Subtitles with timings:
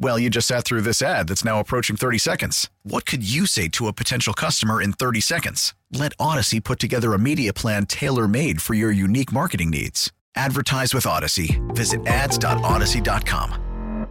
[0.00, 2.70] Well, you just sat through this ad that's now approaching 30 seconds.
[2.84, 5.74] What could you say to a potential customer in 30 seconds?
[5.92, 10.12] Let Audacy put together a media plan tailor made for your unique marketing needs.
[10.36, 11.58] Advertise with Audacy.
[11.74, 14.06] Visit ads.audacy.com.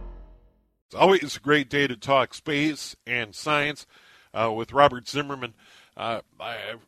[0.86, 3.86] It's always a great day to talk space and science
[4.34, 5.54] uh, with Robert Zimmerman.
[5.96, 6.86] Uh, I've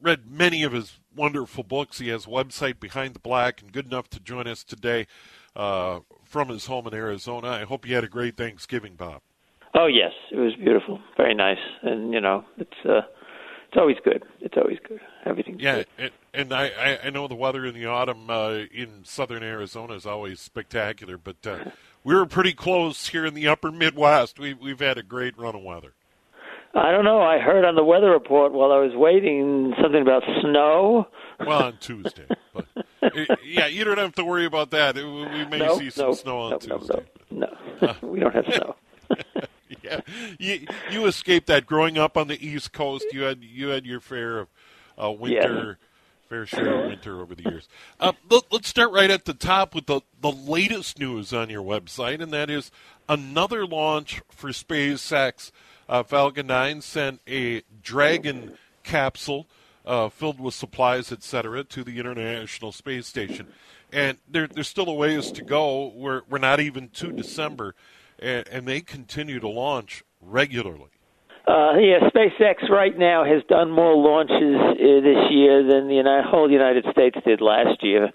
[0.00, 1.98] read many of his wonderful books.
[1.98, 5.08] He has a website, Behind the Black, and good enough to join us today.
[5.56, 7.48] Uh, from his home in Arizona.
[7.48, 9.22] I hope you had a great Thanksgiving, Bob.
[9.74, 13.00] Oh yes, it was beautiful, very nice, and you know it's uh,
[13.68, 14.22] it's always good.
[14.40, 15.00] It's always good.
[15.26, 15.58] Everything.
[15.58, 15.86] yeah, good.
[15.98, 20.06] and, and I I know the weather in the autumn uh, in southern Arizona is
[20.06, 21.58] always spectacular, but uh,
[22.04, 24.38] we were pretty close here in the upper Midwest.
[24.38, 25.92] We we've had a great run of weather.
[26.74, 27.20] I don't know.
[27.20, 31.08] I heard on the weather report while I was waiting something about snow.
[31.40, 32.66] Well, on Tuesday, but
[33.44, 34.96] yeah, you don't have to worry about that.
[34.96, 37.06] We may no, see some no, snow on no, Tuesday.
[37.30, 38.76] No, no, we don't have snow.
[39.82, 40.00] yeah,
[40.38, 41.66] you you escaped that.
[41.66, 44.48] Growing up on the East Coast, you had you had your fair of
[45.02, 46.28] uh, winter, yeah.
[46.28, 47.68] fair share of winter over the years.
[47.98, 51.62] Uh, let, us start right at the top with the the latest news on your
[51.62, 52.70] website, and that is
[53.08, 55.50] another launch for SpaceX.
[55.88, 59.46] Uh, Falcon 9 sent a Dragon capsule
[59.88, 63.48] uh, filled with supplies, etc., to the International Space Station.
[63.90, 65.92] And there, there's still a ways to go.
[65.96, 67.74] We're, we're not even to December,
[68.18, 70.90] and, and they continue to launch regularly.
[71.48, 76.28] Uh, yeah, SpaceX right now has done more launches uh, this year than the United,
[76.28, 78.10] whole United States did last year.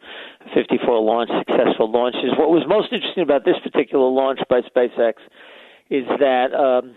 [0.54, 2.38] 54 launch successful launches.
[2.38, 5.14] What was most interesting about this particular launch by SpaceX
[5.90, 6.94] is that um,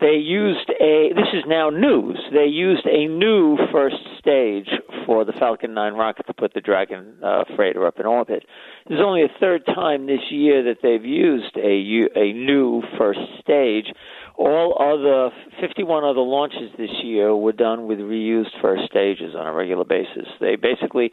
[0.00, 2.18] they used a this is now news.
[2.32, 4.68] They used a new first stage
[5.06, 8.44] for the falcon 9 rocket to put the dragon uh, freighter up in orbit.
[8.88, 13.20] This is only a third time this year that they've used a a new first
[13.40, 13.92] stage
[14.40, 19.52] all other 51 other launches this year were done with reused first stages on a
[19.52, 20.26] regular basis.
[20.40, 21.10] They basically,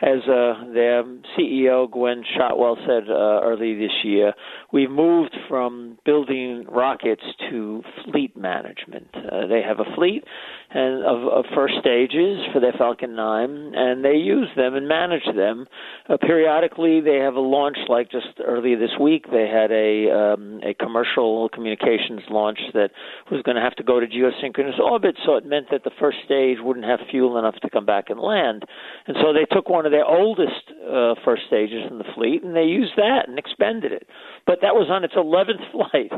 [0.00, 1.04] as uh, their
[1.36, 4.32] CEO Gwynne Shotwell said uh, early this year,
[4.72, 9.08] we've moved from building rockets to fleet management.
[9.14, 10.24] Uh, they have a fleet
[10.72, 15.24] and of, of first stages for their Falcon 9, and they use them and manage
[15.34, 15.66] them.
[16.08, 20.60] Uh, periodically, they have a launch, like just earlier this week, they had a um,
[20.64, 22.90] a commercial communications launch that
[23.30, 26.18] was going to have to go to geosynchronous orbit, so it meant that the first
[26.24, 28.64] stage wouldn't have fuel enough to come back and land.
[29.06, 32.54] And so they took one of their oldest uh, first stages in the fleet and
[32.54, 34.06] they used that and expended it.
[34.46, 36.12] But that was on its 11th flight.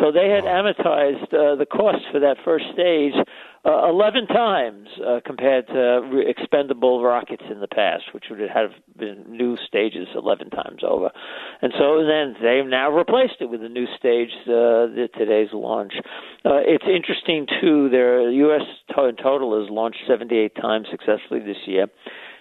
[0.00, 3.14] So they had amortized uh, the cost for that first stage
[3.64, 8.70] uh, 11 times uh, compared to re- expendable rockets in the past, which would have
[8.96, 11.10] been new stages 11 times over.
[11.60, 15.94] And so then they've now replaced it with a new stage, uh, the, today's launch.
[16.44, 18.62] Uh, it's interesting, too, the U.S.
[18.94, 21.88] To- total has launched 78 times successfully this year.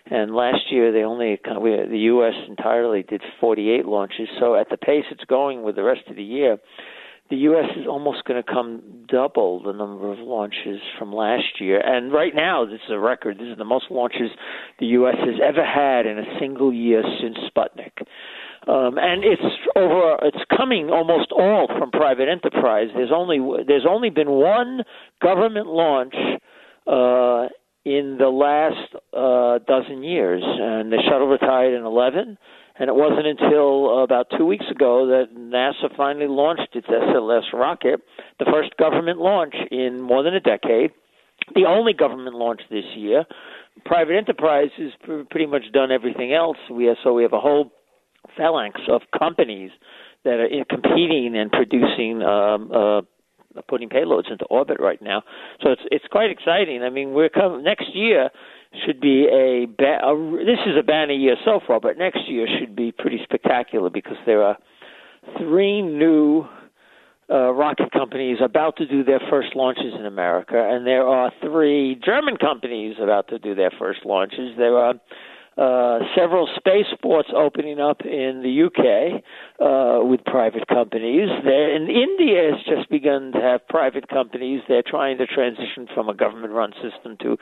[0.10, 2.34] And last year, they only the U.S.
[2.48, 4.30] entirely did 48 launches.
[4.40, 6.60] So at the pace it's going with the rest of the year,
[7.30, 7.66] the U.S.
[7.76, 11.80] is almost going to come double the number of launches from last year.
[11.80, 13.38] And right now, this is a record.
[13.38, 14.30] This is the most launches
[14.80, 15.16] the U.S.
[15.20, 17.92] has ever had in a single year since Sputnik.
[18.68, 19.42] Um, and it's
[19.76, 20.18] over.
[20.24, 22.88] It's coming almost all from private enterprise.
[22.94, 24.82] There's only there's only been one
[25.22, 26.16] government launch
[26.86, 27.48] uh,
[27.86, 32.38] in the last uh, dozen years, and the shuttle retired in 11
[32.80, 37.54] and it wasn't until uh, about two weeks ago that NASA finally launched its SLS
[37.54, 38.02] rocket,
[38.40, 40.92] the first government launch in more than a decade,
[41.56, 43.26] the only government launch this year.
[43.86, 44.92] Private enterprise has
[45.30, 46.58] pretty much done everything else.
[46.72, 47.72] We have, so we have a whole
[48.36, 49.72] phalanx of companies
[50.24, 53.02] that are competing and producing um, uh,
[53.68, 55.24] putting payloads into orbit right now.
[55.62, 56.84] So it's it's quite exciting.
[56.84, 58.30] I mean, we're coming next year
[58.86, 62.48] should be a, ba- a this is a banner year so far, but next year
[62.60, 64.58] should be pretty spectacular because there are
[65.38, 66.46] three new
[67.30, 72.00] uh, rocket companies about to do their first launches in America, and there are three
[72.06, 74.56] German companies about to do their first launches.
[74.58, 74.94] There are
[75.58, 79.24] uh, several spaceports opening up in the UK
[79.60, 81.30] uh, with private companies.
[81.44, 84.62] There, in India has just begun to have private companies.
[84.68, 87.34] They're trying to transition from a government-run system to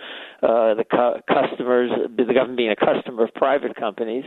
[0.44, 4.24] uh, the cu- customers, the government being a customer of private companies.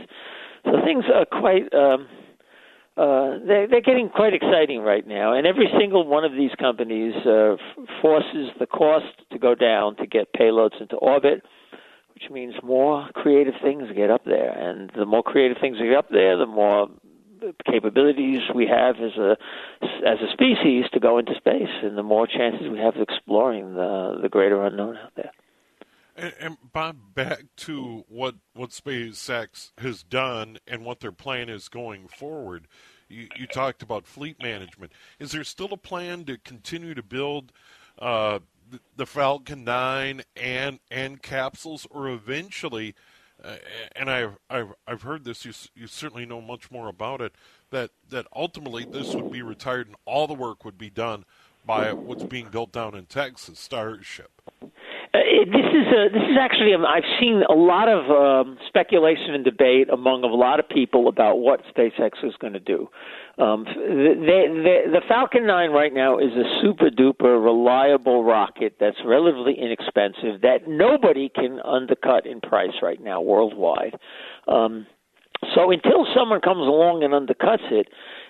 [0.65, 1.73] So things are quite.
[1.73, 2.07] Um,
[2.97, 7.13] uh, they're, they're getting quite exciting right now, and every single one of these companies
[7.25, 7.59] uh, f-
[8.01, 11.41] forces the cost to go down to get payloads into orbit
[12.19, 14.51] which means more creative things get up there.
[14.51, 16.87] And the more creative things get up there, the more
[17.65, 19.37] capabilities we have as a
[20.05, 23.75] as a species to go into space, and the more chances we have of exploring
[23.75, 25.31] the the greater unknown out there.
[26.17, 31.69] And, and Bob, back to what what SpaceX has done and what their plan is
[31.69, 32.67] going forward.
[33.07, 34.91] You, you talked about fleet management.
[35.19, 37.53] Is there still a plan to continue to build
[37.97, 38.39] uh,
[38.95, 42.95] the Falcon 9 and and capsules, or eventually,
[43.43, 43.55] uh,
[43.95, 45.45] and I've, I've I've heard this.
[45.45, 47.33] You you certainly know much more about it.
[47.71, 51.25] That that ultimately this would be retired and all the work would be done
[51.65, 54.31] by what's being built down in Texas, Starship.
[55.45, 59.45] This is a, this is actually um, I've seen a lot of um, speculation and
[59.45, 62.89] debate among a lot of people about what SpaceX is going to do.
[63.37, 70.41] Um, the Falcon 9 right now is a super duper reliable rocket that's relatively inexpensive
[70.41, 73.97] that nobody can undercut in price right now worldwide.
[74.47, 74.87] Um,
[75.55, 77.87] so until someone comes along and undercuts it,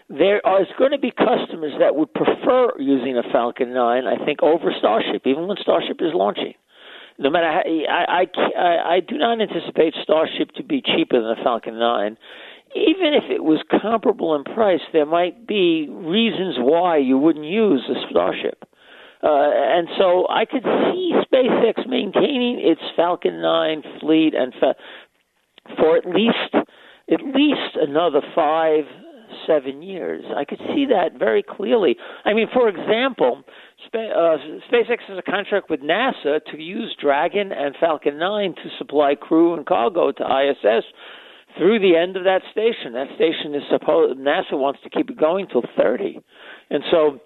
[0.09, 4.43] there is going to be customers that would prefer using a Falcon 9, I think,
[4.43, 6.53] over Starship, even when Starship is launching
[7.19, 8.25] no matter how, I,
[8.57, 12.17] I, I do not anticipate Starship to be cheaper than a Falcon 9.
[12.75, 17.83] Even if it was comparable in price, there might be reasons why you wouldn't use
[17.89, 18.63] a Starship.
[19.21, 24.75] Uh, and so I could see SpaceX maintaining its Falcon 9 fleet and fa-
[25.77, 26.53] for at least
[27.11, 28.85] at least another five
[29.45, 30.23] seven years.
[30.35, 31.97] I could see that very clearly.
[32.25, 33.43] I mean, for example,
[33.93, 34.37] uh,
[34.71, 39.53] SpaceX has a contract with NASA to use Dragon and Falcon 9 to supply crew
[39.53, 40.83] and cargo to ISS
[41.57, 42.93] through the end of that station.
[42.93, 46.19] That station is supposed NASA wants to keep it going till 30,
[46.69, 47.19] and so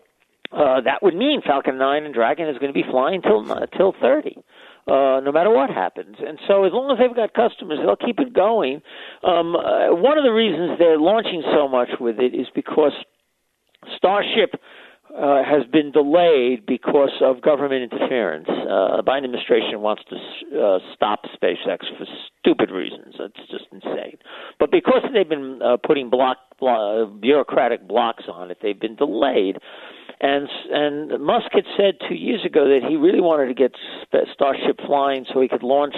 [0.51, 3.43] uh, that would mean Falcon 9 and Dragon is going to be flying till
[3.75, 4.37] till 30
[4.85, 6.17] uh, no matter what happens.
[6.19, 8.81] And so, as long as they've got customers, they'll keep it going.
[9.23, 12.91] Um, uh, one of the reasons they're launching so much with it is because
[13.97, 14.55] Starship.
[15.13, 18.47] Uh, has been delayed because of government interference.
[18.49, 20.15] Uh, the Biden administration wants to
[20.59, 22.07] uh, stop SpaceX for
[22.39, 23.13] stupid reasons.
[23.19, 24.17] It's just insane.
[24.59, 29.59] But because they've been uh, putting block, block, bureaucratic blocks on it, they've been delayed.
[30.19, 33.75] And and Musk had said two years ago that he really wanted to get
[34.33, 35.93] Starship flying so he could launch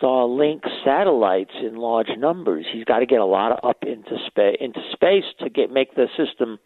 [0.00, 2.66] Starlink satellites in large numbers.
[2.72, 5.96] He's got to get a lot of up into space into space to get make
[5.96, 6.60] the system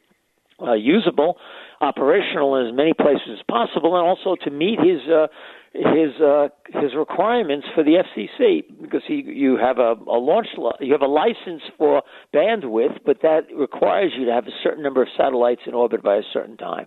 [0.62, 1.36] uh, usable,
[1.80, 5.26] operational in as many places as possible, and also to meet his uh,
[5.74, 6.48] his uh,
[6.80, 10.48] his requirements for the FCC because he you have a, a launch
[10.80, 12.02] you have a license for
[12.34, 16.16] bandwidth, but that requires you to have a certain number of satellites in orbit by
[16.16, 16.86] a certain time,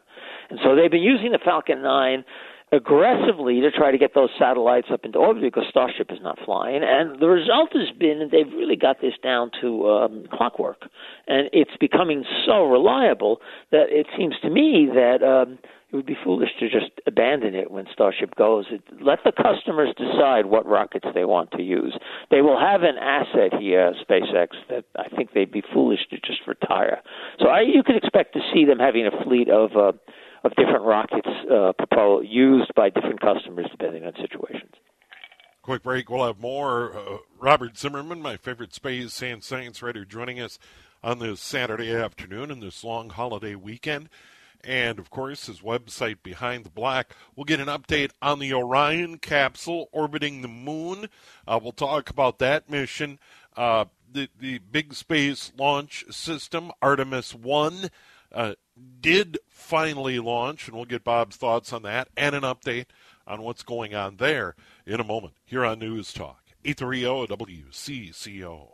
[0.49, 2.23] and so they've been using the Falcon 9
[2.71, 6.81] aggressively to try to get those satellites up into orbit because Starship is not flying.
[6.83, 10.89] And the result has been that they've really got this down to um, clockwork,
[11.27, 13.39] and it's becoming so reliable
[13.71, 15.59] that it seems to me that um,
[15.91, 18.65] it would be foolish to just abandon it when Starship goes.
[18.99, 21.97] Let the customers decide what rockets they want to use.
[22.31, 26.41] They will have an asset here, SpaceX, that I think they'd be foolish to just
[26.47, 27.01] retire.
[27.39, 29.91] So I, you could expect to see them having a fleet of uh,
[30.45, 31.73] of different rockets uh,
[32.21, 34.71] used by different customers depending on situations.
[35.61, 36.09] Quick break.
[36.09, 36.95] We'll have more.
[36.95, 40.59] Uh, Robert Zimmerman, my favorite space and science writer, joining us
[41.03, 44.09] on this Saturday afternoon in this long holiday weekend
[44.65, 47.15] and of course his website Behind the Black.
[47.35, 51.07] We'll get an update on the Orion capsule orbiting the moon.
[51.47, 53.19] Uh, we'll talk about that mission.
[53.55, 57.89] Uh, the the big space launch system Artemis One
[58.35, 58.53] uh,
[58.99, 62.87] did finally launch, and we'll get Bob's thoughts on that and an update
[63.25, 68.67] on what's going on there in a moment here on News Talk 830 WCCO.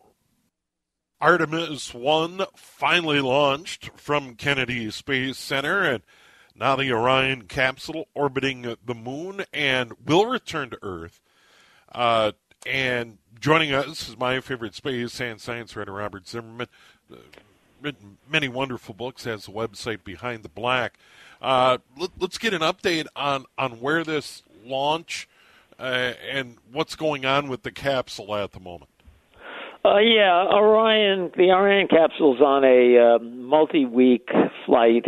[1.22, 6.01] Artemis 1 finally launched from Kennedy Space Center, and
[6.56, 11.22] now the Orion capsule orbiting the moon and will return to Earth.
[11.91, 12.32] Uh,
[12.65, 16.68] and joining us is my favorite space and science writer, Robert Zimmerman.
[17.12, 17.18] Uh,
[18.29, 20.97] many wonderful books, has a website Behind the Black.
[21.41, 25.27] Uh, let, us get an update on, on where this launch
[25.79, 28.89] uh, and what's going on with the capsule at the moment.
[29.83, 34.29] Uh, yeah, Orion, the Orion capsule's on a uh, multi-week
[34.65, 35.05] flight.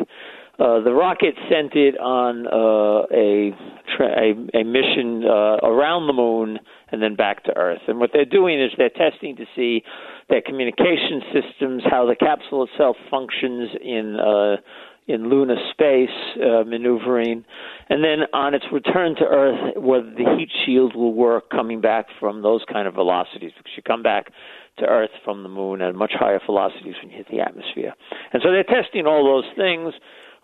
[0.59, 3.55] Uh, the rocket sent it on uh, a,
[3.95, 6.59] tra- a a mission around the moon
[6.91, 7.81] and then back to Earth.
[7.87, 9.83] And what they're doing is they're testing to see
[10.29, 14.57] their communication systems, how the capsule itself functions in uh,
[15.05, 17.43] in lunar space uh, maneuvering,
[17.89, 22.05] and then on its return to Earth, whether the heat shield will work coming back
[22.19, 24.31] from those kind of velocities, because you come back
[24.79, 27.93] to Earth from the moon at much higher velocities when you hit the atmosphere.
[28.31, 29.93] And so they're testing all those things.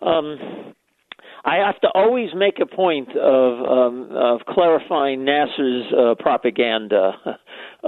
[0.02, 0.74] Um,
[1.44, 7.12] I have to always make a point of um, of clarifying NASA's uh, propaganda.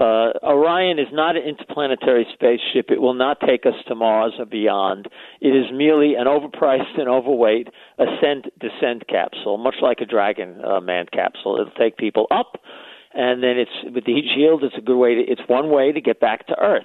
[0.02, 2.90] Uh, Orion is not an interplanetary spaceship.
[2.90, 5.06] It will not take us to Mars or beyond.
[5.40, 7.68] It is merely an overpriced and overweight
[7.99, 11.56] ascent descent capsule, much like a Dragon uh, manned capsule.
[11.61, 12.61] It'll take people up,
[13.14, 14.64] and then it's with the heat shield.
[14.64, 15.21] It's a good way to.
[15.21, 16.85] It's one way to get back to Earth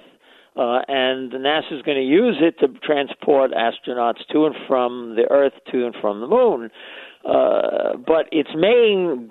[0.58, 5.30] uh, and NASA is going to use it to transport astronauts to and from the
[5.30, 6.70] Earth, to and from the Moon.
[7.24, 9.30] Uh, but its main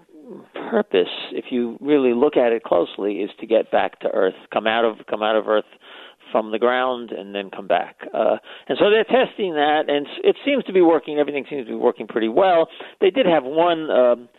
[0.69, 4.67] purpose, if you really look at it closely, is to get back to Earth, come
[4.67, 5.65] out of come out of Earth
[6.31, 7.97] from the ground and then come back.
[8.13, 11.19] Uh, and so they're testing that, and it seems to be working.
[11.19, 12.67] Everything seems to be working pretty well.
[12.99, 13.89] They did have one.
[13.89, 14.29] Um,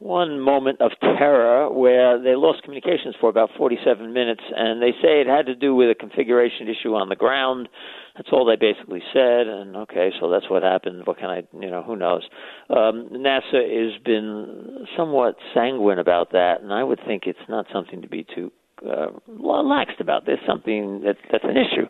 [0.00, 5.20] one moment of terror where they lost communications for about 47 minutes, and they say
[5.20, 7.68] it had to do with a configuration issue on the ground.
[8.16, 11.02] That's all they basically said, and okay, so that's what happened.
[11.06, 12.22] What can I, you know, who knows?
[12.70, 18.00] Um, NASA has been somewhat sanguine about that, and I would think it's not something
[18.00, 18.50] to be too
[18.84, 21.86] uh, laxed about this, something that that's an issue.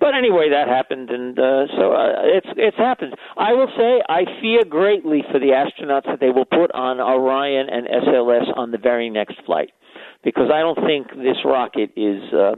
[0.00, 3.14] But anyway, that happened, and uh, so uh, it's it's happened.
[3.36, 7.68] I will say I fear greatly for the astronauts that they will put on Orion
[7.68, 9.70] and SLS on the very next flight,
[10.22, 12.54] because I don't think this rocket is uh,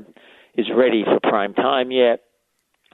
[0.56, 2.20] is ready for prime time yet.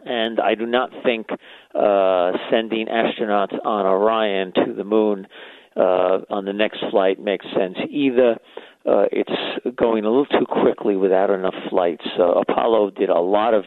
[0.04, 5.28] And I do not think uh, sending astronauts on Orion to the moon
[5.76, 8.36] uh, on the next flight makes sense either
[8.84, 12.04] uh, it's going a little too quickly without enough flights.
[12.18, 13.64] Uh, Apollo did a lot of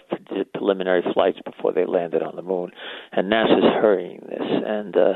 [0.54, 2.72] preliminary flights before they landed on the moon,
[3.12, 5.14] and NASA's hurrying this, and uh,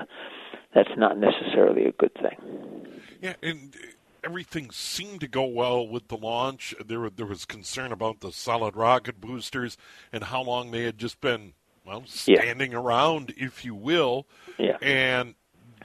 [0.73, 2.87] that's not necessarily a good thing.
[3.21, 3.75] Yeah, and
[4.23, 6.73] everything seemed to go well with the launch.
[6.85, 9.77] There, there was concern about the solid rocket boosters
[10.11, 11.53] and how long they had just been,
[11.85, 12.77] well, standing yeah.
[12.77, 14.27] around, if you will.
[14.57, 14.77] Yeah.
[14.81, 15.35] And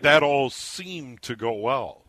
[0.00, 2.03] that all seemed to go well.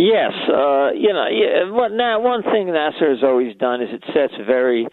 [0.00, 4.02] Yes, uh, you know, yeah, what now one thing NASA has always done is it
[4.14, 4.88] sets very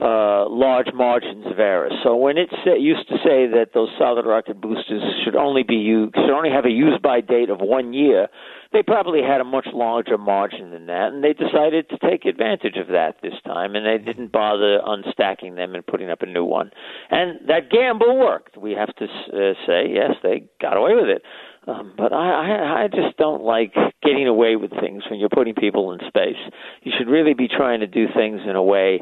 [0.00, 1.88] uh, large margins of error.
[2.02, 5.76] So when it set, used to say that those solid rocket boosters should only be
[5.76, 8.26] used, should only have a use by date of one year,
[8.72, 12.76] they probably had a much larger margin than that, and they decided to take advantage
[12.76, 16.44] of that this time, and they didn't bother unstacking them and putting up a new
[16.44, 16.70] one.
[17.10, 18.56] And that gamble worked.
[18.56, 21.22] We have to uh, say, yes, they got away with it.
[21.66, 25.54] Um, but I, I, I just don't like getting away with things when you're putting
[25.54, 26.38] people in space.
[26.82, 29.00] You should really be trying to do things in a way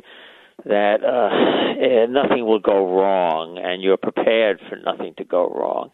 [0.65, 5.91] that uh, eh, nothing will go wrong, and you're prepared for nothing to go wrong.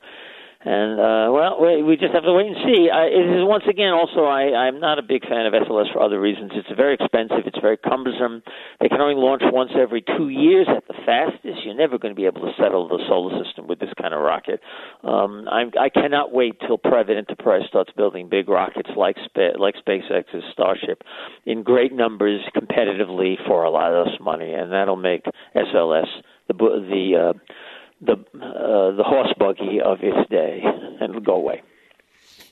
[0.64, 2.88] And uh, well, we, just have to wait and see.
[2.88, 6.00] I, it is once again also I, I'm not a big fan of SLS for
[6.00, 6.52] other reasons.
[6.54, 7.44] It's very expensive.
[7.44, 8.42] It's very cumbersome.
[8.80, 11.60] They can only launch once every two years at the fastest.
[11.64, 14.22] You're never going to be able to settle the solar system with this kind of
[14.22, 14.60] rocket.
[15.02, 19.74] Um, I'm, I cannot wait till private enterprise starts building big rockets like Spa- like
[19.86, 21.02] SpaceX's Starship
[21.44, 26.08] in great numbers competitively for a lot of this money, and that'll make SLS
[26.48, 27.32] the the uh,
[28.04, 31.62] the uh, the horse buggy of its day, and it'll go away.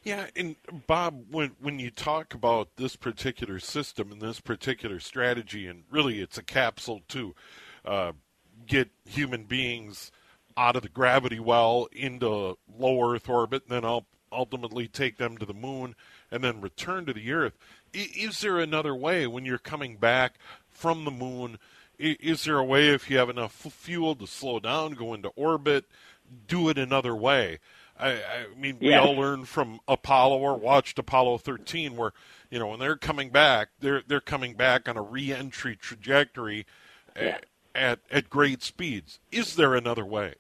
[0.02, 0.56] Yeah, and
[0.87, 6.21] Bob, when when you talk about this particular system and this particular strategy, and really
[6.21, 7.35] it's a capsule to
[7.85, 8.12] uh,
[8.66, 10.11] get human beings
[10.56, 14.00] out of the gravity well into low Earth orbit, and then
[14.32, 15.94] ultimately take them to the moon,
[16.30, 17.56] and then return to the Earth.
[17.94, 20.35] Is there another way when you're coming back
[20.71, 21.59] from the moon?
[22.02, 25.85] Is there a way if you have enough fuel to slow down, go into orbit,
[26.49, 27.59] do it another way?
[27.99, 32.12] I, I mean, we all learned from Apollo or watched Apollo 13, where
[32.50, 36.66] you know when they're coming back, they're they're coming back on a re-entry trajectory
[37.16, 37.38] yeah.
[37.75, 39.21] at at great speeds.
[39.30, 40.35] Is there another way?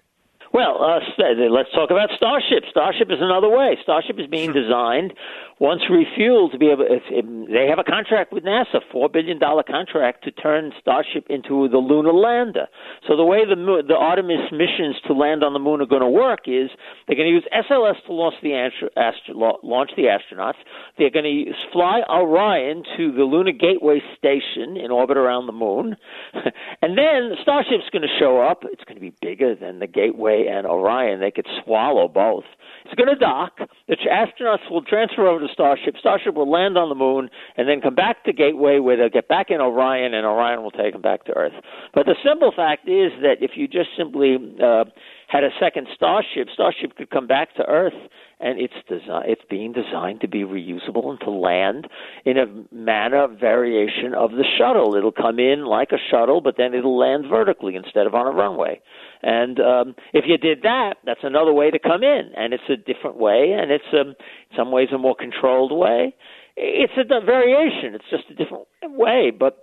[0.52, 1.00] Well, uh,
[1.48, 2.64] let's talk about Starship.
[2.70, 3.78] Starship is another way.
[3.82, 5.14] Starship is being designed
[5.62, 6.84] once refueled to be able.
[6.90, 7.06] It,
[7.46, 11.78] they have a contract with NASA, four billion dollar contract to turn Starship into the
[11.78, 12.66] lunar lander.
[13.06, 13.54] So the way the
[13.86, 16.68] the Artemis missions to land on the moon are going to work is
[17.06, 20.58] they're going to use SLS to launch the astro, launch the astronauts.
[20.98, 25.94] They're going to fly Orion to the Lunar Gateway station in orbit around the moon,
[26.82, 28.64] and then Starship's going to show up.
[28.64, 31.20] It's going to be bigger than the Gateway and Orion.
[31.20, 32.44] They could swallow both.
[32.84, 33.58] It's going to dock.
[33.86, 35.96] The astronauts will transfer over to Starship.
[35.98, 39.28] Starship will land on the moon and then come back to Gateway where they'll get
[39.28, 41.52] back in Orion and Orion will take them back to Earth.
[41.94, 44.84] But the simple fact is that if you just simply uh,
[45.28, 47.94] had a second Starship, Starship could come back to Earth
[48.42, 51.86] and it's design, it's being designed to be reusable and to land
[52.24, 54.96] in a manner variation of the shuttle.
[54.96, 58.32] It'll come in like a shuttle, but then it'll land vertically instead of on a
[58.32, 58.80] runway.
[59.22, 62.76] And um, if you did that, that's another way to come in, and it's a
[62.76, 66.14] different way, and it's um, in some ways a more controlled way.
[66.56, 67.94] It's a variation.
[67.94, 69.58] It's just a different way, but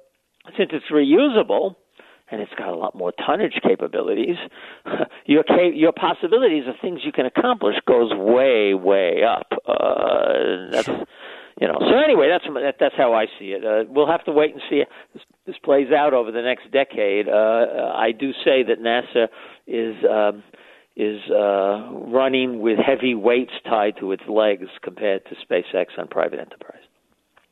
[0.58, 1.76] since it's reusable,
[2.32, 4.38] and it's got a lot more tonnage capabilities,
[5.26, 9.48] your your possibilities of things you can accomplish goes way way up.
[9.68, 10.90] Uh, that's
[11.60, 11.78] you know.
[11.80, 13.66] So anyway, that's that, that's how I see it.
[13.66, 17.28] Uh, we'll have to wait and see this, this plays out over the next decade.
[17.28, 19.28] Uh, I do say that NASA
[19.68, 19.96] is.
[20.10, 20.44] Um,
[20.96, 26.40] is uh, running with heavy weights tied to its legs compared to SpaceX on private
[26.40, 26.82] enterprise.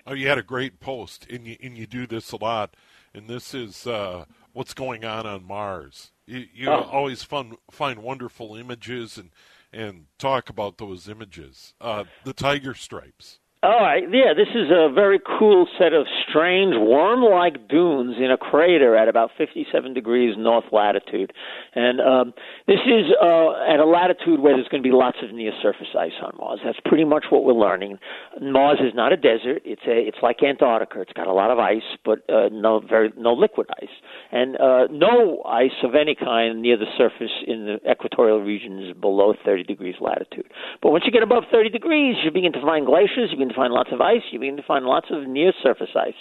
[0.05, 2.75] Oh, you had a great post, and you and you do this a lot,
[3.13, 6.11] and this is uh, what's going on on Mars.
[6.25, 6.89] You, you oh.
[6.91, 9.29] always fun, find wonderful images and
[9.71, 11.73] and talk about those images.
[11.79, 13.39] Uh, the tiger stripes.
[13.63, 18.37] All right, yeah, this is a very cool set of strange worm-like dunes in a
[18.37, 21.33] crater at about 57 degrees north latitude,
[21.73, 22.33] and um,
[22.67, 26.13] this is uh, at a latitude where there's going to be lots of near-surface ice
[26.21, 26.59] on Mars.
[26.63, 27.97] That's pretty much what we're learning.
[28.39, 31.01] Mars is not a desert; it's a it's like Antarctica.
[31.01, 33.89] It's got a lot of ice, but uh, no very no liquid ice,
[34.31, 39.33] and uh, no ice of any kind near the surface in the equatorial regions below
[39.43, 40.45] 30 degrees latitude.
[40.83, 43.31] But once you get above 30 degrees, you begin to find glaciers.
[43.31, 44.21] You begin to find lots of ice.
[44.31, 46.17] You begin to find lots of near surface ice.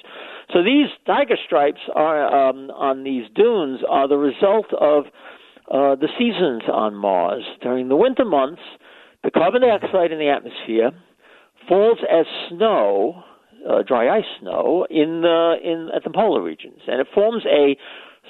[0.53, 5.05] So these tiger stripes are um, on these dunes are the result of
[5.71, 7.43] uh, the seasons on Mars.
[7.63, 8.63] During the winter months,
[9.25, 10.93] the carbon dioxide in the atmosphere
[11.69, 13.25] falls as snow,
[13.69, 17.77] uh, dry ice snow, in the in at the polar regions, and it forms a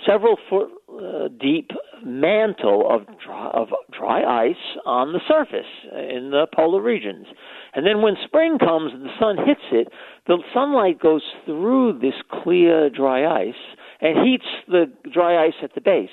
[0.07, 1.71] several foot uh, deep
[2.05, 7.27] mantle of dry, of dry ice on the surface in the polar regions.
[7.75, 9.89] And then when spring comes and the sun hits it,
[10.27, 13.55] the sunlight goes through this clear dry ice
[14.01, 16.11] and heats the dry ice at the base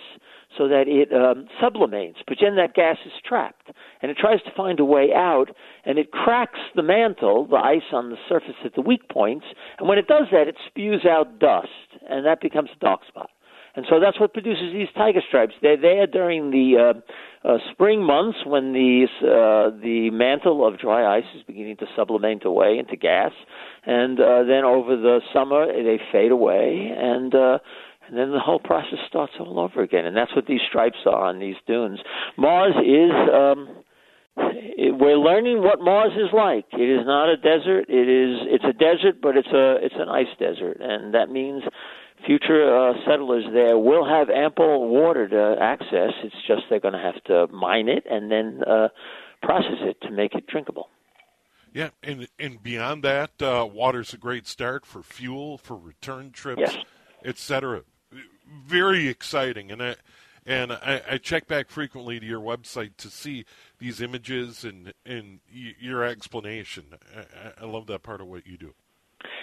[0.57, 2.19] so that it um, sublimates.
[2.27, 5.47] But then that gas is trapped, and it tries to find a way out,
[5.83, 9.45] and it cracks the mantle, the ice on the surface at the weak points.
[9.79, 11.67] And when it does that, it spews out dust,
[12.07, 13.31] and that becomes a dark spot
[13.75, 15.53] and so that's what produces these tiger stripes.
[15.61, 21.17] They're there during the uh, uh, spring months when the uh, the mantle of dry
[21.17, 23.31] ice is beginning to sublimate away into gas,
[23.85, 27.57] and uh, then over the summer they fade away, and uh,
[28.07, 30.05] and then the whole process starts all over again.
[30.05, 31.99] And that's what these stripes are on these dunes.
[32.37, 33.11] Mars is.
[33.33, 33.69] Um,
[34.35, 36.65] we're learning what Mars is like.
[36.73, 37.85] It is not a desert.
[37.87, 38.39] It is.
[38.49, 39.77] It's a desert, but it's a.
[39.81, 41.61] It's an ice desert, and that means
[42.25, 46.11] future uh, settlers there will have ample water to access.
[46.23, 48.89] It's just they're going to have to mine it and then uh,
[49.41, 50.89] process it to make it drinkable.
[51.73, 56.61] Yeah, and and beyond that, uh, water's a great start for fuel, for return trips,
[56.61, 56.77] yes.
[57.25, 57.83] etc.
[58.67, 59.95] Very exciting, and I
[60.45, 63.45] and I, I, check back frequently to your website to see
[63.79, 66.83] these images and and your explanation.
[67.15, 68.75] I, I love that part of what you do.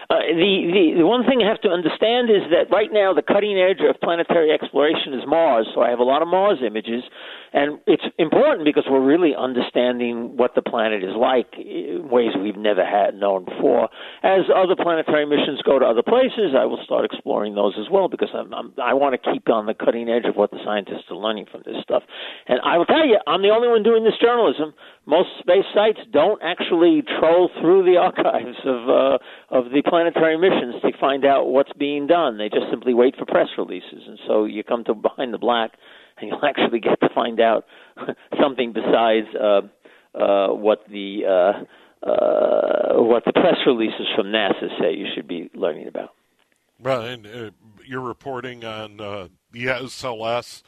[0.09, 3.23] Uh, the, the the one thing I have to understand is that right now the
[3.23, 5.69] cutting edge of planetary exploration is Mars.
[5.75, 7.05] So I have a lot of Mars images,
[7.53, 12.57] and it's important because we're really understanding what the planet is like in ways we've
[12.57, 13.89] never had known before.
[14.23, 18.09] As other planetary missions go to other places, I will start exploring those as well
[18.09, 21.11] because I'm, I'm, I want to keep on the cutting edge of what the scientists
[21.11, 22.03] are learning from this stuff.
[22.47, 24.73] And I will tell you, I'm the only one doing this journalism.
[25.07, 29.19] Most space sites don't actually troll through the archives of uh,
[29.51, 32.39] of the planetary missions to find out what's being done.
[32.39, 35.73] They just simply wait for press releases, and so you come to behind the black,
[36.19, 37.67] and you'll actually get to find out
[38.41, 39.61] something besides uh,
[40.17, 45.51] uh, what the uh, uh, what the press releases from NASA say you should be
[45.55, 46.11] learning about.
[46.79, 47.51] Well, and uh,
[47.87, 50.63] you're reporting on uh, the SLS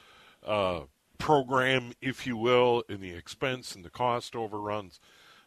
[0.47, 0.81] uh,
[1.17, 5.01] program, if you will, and the expense and the cost overruns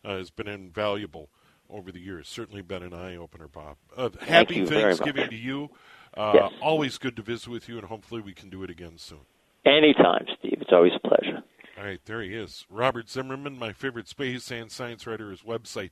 [0.03, 1.29] uh, has been invaluable
[1.69, 2.27] over the years.
[2.27, 3.77] Certainly been an eye opener, Bob.
[3.95, 5.69] Uh, happy Thanksgiving to you.
[6.15, 6.51] Uh, Yes.
[6.61, 9.19] Always good to visit with you, and hopefully we can do it again soon.
[9.65, 10.59] Anytime, Steve.
[10.61, 11.43] It's always a pleasure.
[11.77, 12.65] All right, there he is.
[12.69, 15.91] Robert Zimmerman, my favorite space and science writer, his website,